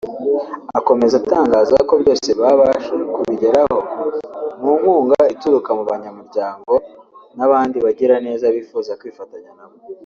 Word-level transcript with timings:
Akomeza 0.79 1.15
atangaza 1.21 1.75
ko 1.89 1.93
byose 2.01 2.29
babasha 2.39 2.93
kubigeraho 3.13 3.77
mu 4.61 4.71
nkunga 4.79 5.19
ituruka 5.33 5.69
mu 5.77 5.83
banyamuryango 5.89 6.73
n’abandi 7.37 7.77
bagiraneza 7.85 8.45
bifuza 8.55 8.91
kwifatanya 8.99 9.51
na 9.59 9.65
bo 9.69 9.75